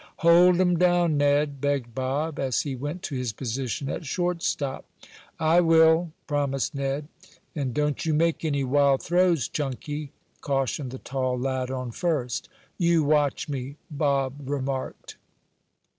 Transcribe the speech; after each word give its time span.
"Hold 0.25 0.59
'em 0.59 0.77
down, 0.79 1.17
Ned," 1.19 1.61
begged 1.61 1.93
Bob, 1.93 2.39
as 2.39 2.61
he 2.61 2.75
went 2.75 3.03
to 3.03 3.15
his 3.15 3.33
position 3.33 3.87
at 3.87 4.03
shortstop. 4.07 4.83
"I 5.39 5.61
will," 5.61 6.11
promised 6.25 6.73
Ned. 6.73 7.07
"And 7.55 7.71
don't 7.71 8.03
you 8.03 8.15
make 8.15 8.43
any 8.43 8.63
wild 8.63 9.03
throws, 9.03 9.47
Chunky," 9.47 10.11
cautioned 10.41 10.89
the 10.89 10.97
tall 10.97 11.37
lad 11.37 11.69
on 11.69 11.91
first. 11.91 12.49
"You 12.79 13.03
watch 13.03 13.47
me," 13.47 13.75
Bob 13.91 14.33
remarked. 14.49 15.17